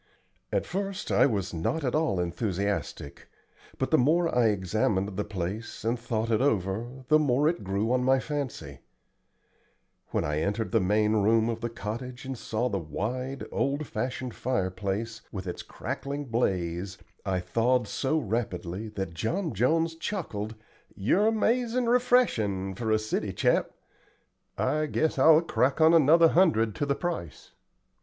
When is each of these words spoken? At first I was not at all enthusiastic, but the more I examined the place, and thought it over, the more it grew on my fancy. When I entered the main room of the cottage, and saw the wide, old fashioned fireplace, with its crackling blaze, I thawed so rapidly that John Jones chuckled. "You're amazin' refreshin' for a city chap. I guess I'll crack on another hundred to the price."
At 0.51 0.65
first 0.65 1.11
I 1.11 1.27
was 1.27 1.53
not 1.53 1.83
at 1.83 1.93
all 1.93 2.19
enthusiastic, 2.19 3.29
but 3.77 3.91
the 3.91 3.99
more 3.99 4.35
I 4.35 4.47
examined 4.47 5.15
the 5.15 5.23
place, 5.23 5.85
and 5.85 5.99
thought 5.99 6.31
it 6.31 6.41
over, 6.41 7.05
the 7.09 7.19
more 7.19 7.47
it 7.47 7.63
grew 7.63 7.91
on 7.93 8.03
my 8.03 8.17
fancy. 8.19 8.79
When 10.07 10.23
I 10.23 10.39
entered 10.39 10.71
the 10.71 10.79
main 10.79 11.17
room 11.17 11.49
of 11.49 11.61
the 11.61 11.69
cottage, 11.69 12.25
and 12.25 12.35
saw 12.35 12.67
the 12.67 12.79
wide, 12.79 13.45
old 13.51 13.85
fashioned 13.85 14.33
fireplace, 14.33 15.21
with 15.31 15.45
its 15.45 15.61
crackling 15.61 16.25
blaze, 16.25 16.97
I 17.23 17.39
thawed 17.39 17.87
so 17.87 18.17
rapidly 18.17 18.87
that 18.95 19.13
John 19.13 19.53
Jones 19.53 19.93
chuckled. 19.93 20.55
"You're 20.95 21.27
amazin' 21.27 21.85
refreshin' 21.87 22.73
for 22.73 22.89
a 22.89 22.97
city 22.97 23.33
chap. 23.33 23.69
I 24.57 24.87
guess 24.87 25.19
I'll 25.19 25.41
crack 25.41 25.79
on 25.79 25.93
another 25.93 26.29
hundred 26.29 26.73
to 26.77 26.87
the 26.87 26.95
price." 26.95 27.51